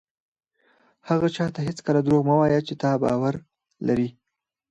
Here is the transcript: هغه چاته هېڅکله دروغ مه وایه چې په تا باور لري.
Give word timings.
هغه 1.09 1.27
چاته 1.35 1.59
هېڅکله 1.67 1.99
دروغ 2.03 2.21
مه 2.29 2.35
وایه 2.39 2.61
چې 2.67 2.73
په 2.75 2.79
تا 2.81 2.91
باور 3.01 3.33
لري. 3.87 4.09